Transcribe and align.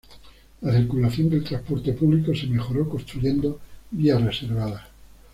La 0.61 0.73
circulación 0.75 1.29
del 1.29 1.43
transporte 1.43 1.93
público 1.93 2.33
se 2.33 2.47
mejoró 2.47 2.89
construyendo 2.89 3.59
vías 3.91 4.19
reservadas. 4.19 4.81